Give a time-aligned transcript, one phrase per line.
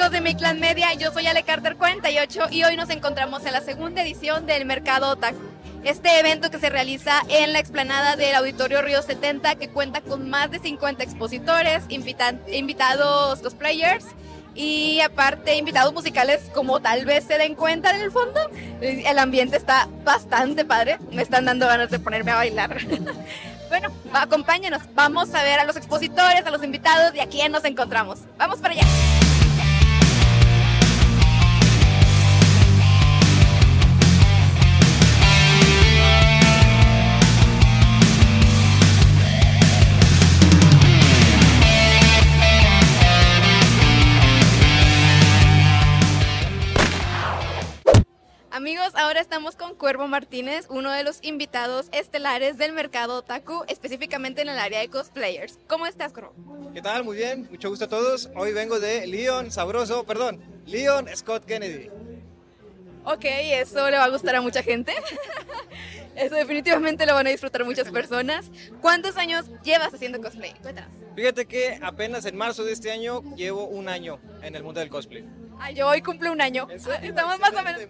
[0.00, 0.94] amigos de Mi Clan Media?
[0.94, 5.10] Yo soy Ale Carter 48 y hoy nos encontramos en la segunda edición del Mercado
[5.10, 5.36] Otaku.
[5.84, 10.30] Este evento que se realiza en la explanada del Auditorio Río 70 que cuenta con
[10.30, 14.06] más de 50 expositores, invitados cosplayers
[14.54, 18.40] y aparte invitados musicales como tal vez se den cuenta en el fondo.
[18.80, 22.78] El ambiente está bastante padre, me están dando ganas de ponerme a bailar.
[23.68, 27.66] bueno, acompáñenos, vamos a ver a los expositores, a los invitados y a quién nos
[27.66, 28.20] encontramos.
[28.38, 29.29] Vamos para allá.
[49.30, 54.58] Estamos con Cuervo Martínez, uno de los invitados estelares del mercado otaku, específicamente en el
[54.58, 55.56] área de cosplayers.
[55.68, 56.34] ¿Cómo estás, Cuervo?
[56.74, 57.04] ¿Qué tal?
[57.04, 58.28] Muy bien, mucho gusto a todos.
[58.34, 61.90] Hoy vengo de Leon Sabroso, perdón, Leon Scott Kennedy.
[63.04, 64.92] Ok, eso le va a gustar a mucha gente.
[66.16, 68.50] Eso definitivamente lo van a disfrutar muchas personas.
[68.82, 70.52] ¿Cuántos años llevas haciendo cosplay?
[70.60, 70.90] Cuéntanos.
[71.14, 74.90] Fíjate que apenas en marzo de este año llevo un año en el mundo del
[74.90, 75.24] cosplay.
[75.60, 76.66] Ay, yo hoy cumple un año.
[76.70, 77.82] Estamos más o menos.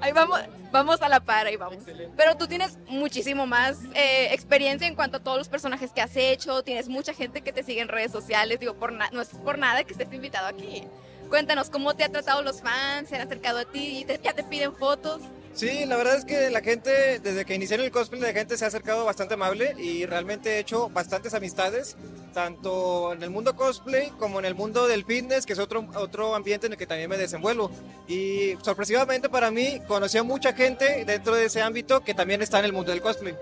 [0.00, 1.84] Ahí vamos, vamos a la par, ahí vamos.
[2.16, 6.16] Pero tú tienes muchísimo más eh, experiencia en cuanto a todos los personajes que has
[6.16, 6.62] hecho.
[6.62, 8.60] Tienes mucha gente que te sigue en redes sociales.
[8.60, 10.84] Digo, por no es por nada que estés invitado aquí.
[11.28, 14.44] Cuéntanos cómo te ha tratado los fans, se han acercado a ti, y ya te
[14.44, 15.22] piden fotos.
[15.54, 18.56] Sí, la verdad es que la gente, desde que inicié en el cosplay, la gente
[18.56, 21.96] se ha acercado bastante amable y realmente he hecho bastantes amistades,
[22.32, 26.34] tanto en el mundo cosplay como en el mundo del fitness, que es otro, otro
[26.34, 27.70] ambiente en el que también me desenvuelvo.
[28.08, 32.58] Y sorpresivamente para mí, conocí a mucha gente dentro de ese ámbito que también está
[32.58, 33.34] en el mundo del cosplay.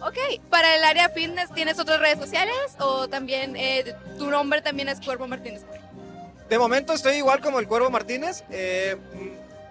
[0.00, 0.18] Ok,
[0.50, 5.00] para el área fitness, ¿tienes otras redes sociales o también eh, tu nombre también es
[5.00, 5.62] Cuervo Martínez?
[6.48, 8.44] De momento estoy igual como el Cuervo Martínez.
[8.50, 8.96] Eh,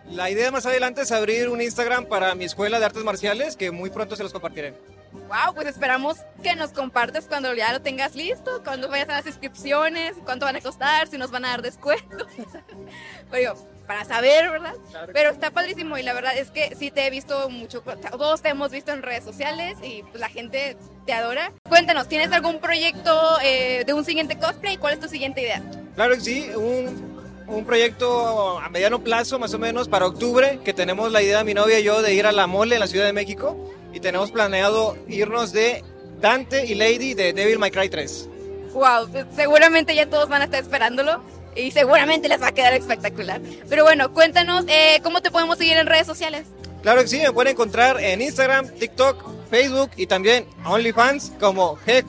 [0.10, 3.72] la idea más adelante es abrir un Instagram para mi escuela de artes marciales que
[3.72, 4.74] muy pronto se los compartiré.
[5.12, 9.26] Wow, pues esperamos que nos compartas cuando ya lo tengas listo, cuando vayas a las
[9.26, 12.28] inscripciones, cuánto van a costar, si nos van a dar descuento.
[13.32, 13.56] Pero
[13.88, 14.76] para saber, ¿verdad?
[15.14, 18.50] Pero está padrísimo y la verdad es que sí te he visto mucho, todos te
[18.50, 21.54] hemos visto en redes sociales y pues, la gente te adora.
[21.68, 24.78] Cuéntanos, ¿tienes algún proyecto eh, de un siguiente cosplay?
[24.78, 25.64] ¿Cuál es tu siguiente idea?
[25.96, 27.15] Claro que sí, un
[27.48, 31.54] un proyecto a mediano plazo, más o menos, para octubre, que tenemos la idea, mi
[31.54, 33.58] novia y yo, de ir a la mole en la Ciudad de México
[33.94, 35.84] y tenemos planeado irnos de
[36.20, 38.30] Dante y Lady de Devil May Cry 3.
[38.74, 41.22] Wow, seguramente ya todos van a estar esperándolo
[41.56, 43.40] y seguramente les va a quedar espectacular.
[43.70, 46.46] Pero bueno, cuéntanos, eh, ¿cómo te podemos seguir en redes sociales?
[46.82, 52.04] Claro que sí, me pueden encontrar en Instagram, TikTok, Facebook y también OnlyFans como G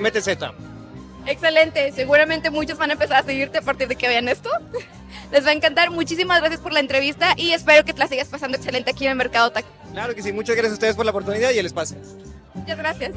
[0.00, 0.63] MTZ.
[1.26, 4.50] Excelente, seguramente muchos van a empezar a seguirte a partir de que vean esto.
[5.32, 8.28] Les va a encantar, muchísimas gracias por la entrevista y espero que te la sigas
[8.28, 9.68] pasando excelente aquí en el Mercado Taco.
[9.92, 11.96] Claro que sí, muchas gracias a ustedes por la oportunidad y el espacio.
[12.52, 13.12] Muchas gracias.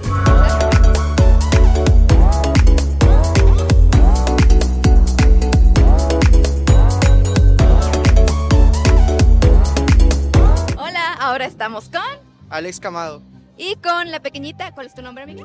[10.77, 12.01] Hola, ahora estamos con
[12.49, 13.21] Alex Camado.
[13.57, 15.43] Y con la pequeñita, ¿cuál es tu nombre, amiga?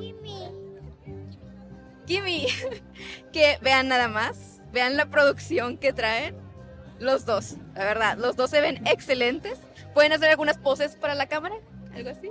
[2.07, 2.47] Kimi,
[3.33, 6.37] que vean nada más, vean la producción que traen
[6.99, 9.59] los dos, la verdad, los dos se ven excelentes.
[9.95, 11.57] ¿Pueden hacer algunas poses para la cámara?
[11.95, 12.31] ¿Algo así?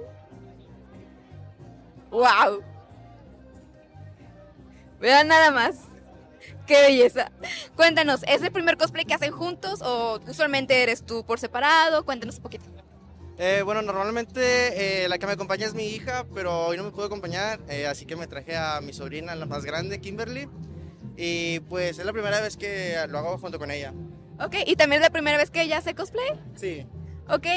[2.10, 2.64] ¡Wow!
[5.00, 5.76] Vean nada más.
[6.66, 7.32] ¡Qué belleza!
[7.76, 12.04] Cuéntanos, ¿es el primer cosplay que hacen juntos o usualmente eres tú por separado?
[12.06, 12.66] Cuéntanos un poquito.
[13.38, 16.92] Eh, bueno, normalmente eh, la que me acompaña es mi hija, pero hoy no me
[16.92, 20.48] pudo acompañar, eh, así que me traje a mi sobrina, la más grande, Kimberly.
[21.18, 23.94] Y pues es la primera vez que lo hago junto con ella.
[24.40, 26.40] Ok, ¿y también es la primera vez que ella hace cosplay?
[26.56, 26.86] Sí.
[27.30, 27.48] Ok,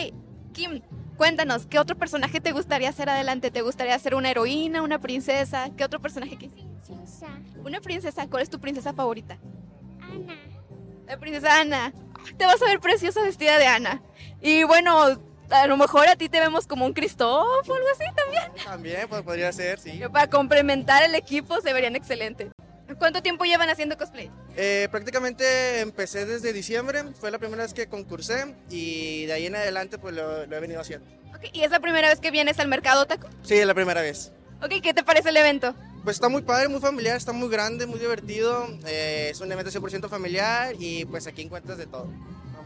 [0.52, 0.82] Kim,
[1.16, 3.50] cuéntanos, ¿qué otro personaje te gustaría hacer adelante?
[3.50, 5.70] ¿Te gustaría ser una heroína, una princesa?
[5.76, 6.36] ¿Qué otro personaje?
[6.36, 7.28] Princesa.
[7.64, 9.38] Una princesa, ¿cuál es tu princesa favorita?
[10.00, 10.37] Ana.
[11.06, 11.93] La princesa Ana.
[12.37, 14.02] Te vas a ver preciosa vestida de Ana.
[14.40, 15.19] Y bueno,
[15.50, 18.64] a lo mejor a ti te vemos como un Cristóbal o algo así también.
[18.64, 20.00] También, pues podría ser, sí.
[20.12, 22.50] Para complementar el equipo se verían excelente.
[22.99, 24.31] ¿Cuánto tiempo llevan haciendo cosplay?
[24.56, 29.56] Eh, prácticamente empecé desde diciembre, fue la primera vez que concursé y de ahí en
[29.56, 31.06] adelante pues lo, he venido haciendo.
[31.37, 33.29] Okay, ¿Y es la primera vez que vienes al mercado taco?
[33.43, 34.32] Sí, es la primera vez.
[34.62, 35.75] Ok, ¿qué te parece el evento?
[36.05, 38.69] Pues está muy padre, muy familiar, está muy grande, muy divertido.
[38.87, 42.08] Eh, es un evento 100% familiar y pues aquí encuentras de todo.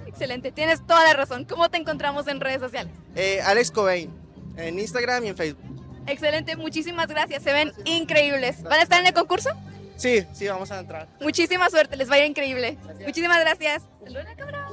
[0.08, 1.44] Excelente, tienes toda la razón.
[1.44, 2.92] ¿Cómo te encontramos en redes sociales?
[3.14, 4.10] Eh, Alex Cobain,
[4.56, 5.64] en Instagram y en Facebook.
[6.06, 7.42] Excelente, muchísimas gracias.
[7.42, 8.62] Se ven increíbles.
[8.62, 9.50] ¿Van a estar en el concurso?
[9.96, 11.08] Sí, sí, vamos a entrar.
[11.20, 12.78] Muchísima suerte, les va a ir increíble.
[13.04, 13.82] Muchísimas gracias.
[14.02, 14.68] Saludos a la cámara.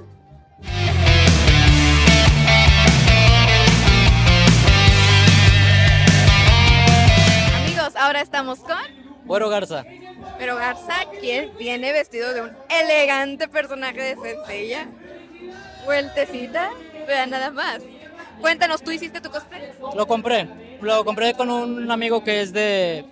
[7.55, 8.77] Amigos, ahora estamos con
[9.25, 9.83] Güero Garza.
[10.37, 14.87] Pero Garza, quien viene vestido de un elegante personaje de Senseiya.
[15.85, 16.71] Vueltecita,
[17.07, 17.79] vean nada más.
[18.41, 19.71] Cuéntanos, ¿tú hiciste tu cosplay?
[19.95, 20.47] Lo compré.
[20.81, 23.05] Lo compré con un amigo que es de,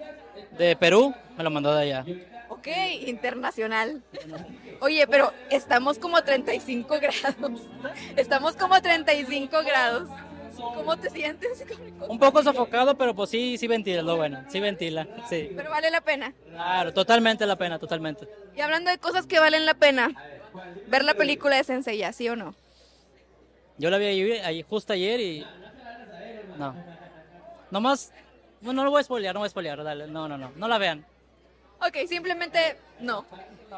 [0.58, 1.14] de Perú.
[1.38, 2.06] Me lo mandó de allá.
[2.50, 2.68] Ok,
[3.08, 4.02] internacional.
[4.80, 7.62] Oye, pero estamos como a 35 grados.
[8.16, 10.10] Estamos como a 35 grados.
[10.56, 11.66] ¿Cómo te sientes?
[12.08, 14.44] Un poco sofocado, pero pues sí, sí ventila, lo bueno.
[14.50, 15.52] Sí ventila, sí.
[15.56, 16.34] Pero vale la pena.
[16.52, 18.28] Claro, totalmente la pena, totalmente.
[18.56, 20.12] Y hablando de cosas que valen la pena,
[20.88, 22.56] ver la película de Senseiya, ¿sí o no?
[23.78, 25.46] Yo la vi ahí, justo ayer y...
[26.58, 26.76] No.
[27.72, 28.12] Nomás...
[28.62, 30.08] No, no lo voy a spoilear, no voy a spoilear, dale.
[30.08, 30.52] No, no, no.
[30.56, 31.06] No la vean.
[31.86, 33.26] Ok, simplemente no.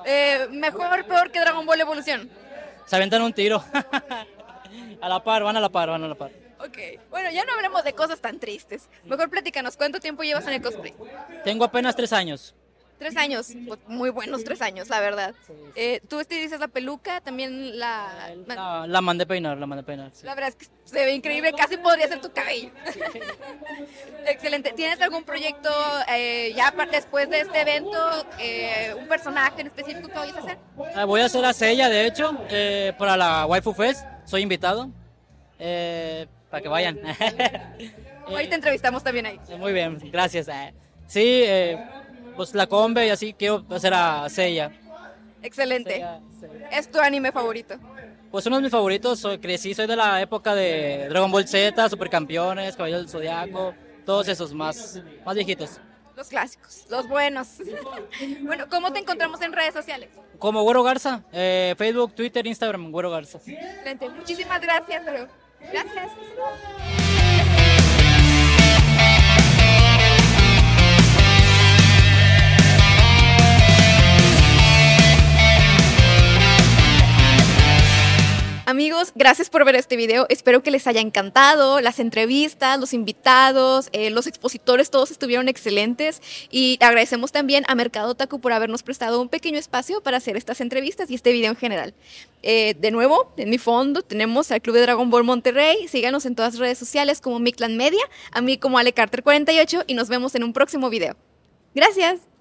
[0.06, 2.30] Eh, mejor, peor que Dragon Ball Evolución.
[2.86, 3.64] Se aventan un tiro.
[5.02, 6.32] a la par, van a la par, van a la par.
[6.60, 6.78] Ok,
[7.10, 8.90] bueno, ya no hablemos de cosas tan tristes.
[9.06, 10.94] Mejor platícanos, ¿cuánto tiempo llevas en el cosplay?
[11.44, 12.54] Tengo apenas tres años.
[12.98, 15.36] Tres años, pues, muy buenos tres años, la verdad.
[15.76, 18.34] Eh, Tú estilizas la peluca, también la...
[18.48, 20.12] La, la mandé peinar, la mandé peinar.
[20.14, 20.26] sí.
[20.26, 22.70] La verdad es que se ve increíble, casi podría ser tu cabello.
[24.28, 24.72] Excelente.
[24.74, 25.70] ¿Tienes algún proyecto
[26.10, 27.98] eh, ya después de este evento,
[28.40, 30.58] eh, un personaje en específico que vayas a hacer?
[30.96, 34.06] Ah, Voy a hacer a Sella, de hecho, eh, para la Waifu Fest.
[34.26, 34.90] Soy invitado.
[35.60, 37.00] Eh, para que vayan.
[38.28, 39.40] Hoy te entrevistamos también ahí.
[39.58, 40.48] Muy bien, gracias.
[41.08, 41.78] Sí, eh,
[42.36, 44.72] pues la combe y así quiero hacer a Sella.
[45.42, 45.92] Excelente.
[45.92, 46.70] Seiya, Seiya.
[46.70, 47.76] ¿Es tu anime favorito?
[48.32, 51.90] Pues uno de mis favoritos, soy, crecí, soy de la época de Dragon Ball Z,
[51.90, 53.74] Supercampeones, Caballero del Zodiaco,
[54.06, 55.80] todos esos más, más viejitos.
[56.16, 57.48] Los clásicos, los buenos.
[58.42, 60.10] bueno, ¿cómo te encontramos en redes sociales?
[60.40, 63.38] Como Güero Garza, eh, Facebook, Twitter, Instagram, Güero Garza.
[63.38, 64.10] Excelente.
[64.10, 65.28] Muchísimas gracias, pero
[65.72, 67.05] gracias.
[78.68, 80.26] Amigos, gracias por ver este video.
[80.28, 81.82] Espero que les haya encantado.
[81.82, 86.20] Las entrevistas, los invitados, eh, los expositores, todos estuvieron excelentes.
[86.50, 90.62] Y agradecemos también a Mercado Taku por habernos prestado un pequeño espacio para hacer estas
[90.62, 91.94] entrevistas y este video en general.
[92.42, 95.88] Eh, de nuevo, en mi fondo tenemos al Club de Dragon Ball Monterrey.
[95.88, 98.02] Síganos en todas las redes sociales como Miclan Media,
[98.32, 101.16] a mí como Ale Carter 48 y nos vemos en un próximo video.
[101.76, 102.35] Gracias.